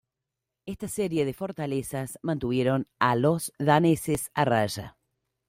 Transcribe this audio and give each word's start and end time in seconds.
Esta 0.65 0.87
serie 0.87 1.25
de 1.25 1.33
fortalezas, 1.35 2.17
mantuvieron 2.23 2.87
a 2.97 3.15
los 3.15 3.53
daneses 3.59 4.31
a 4.33 4.45
raya. 4.45 4.97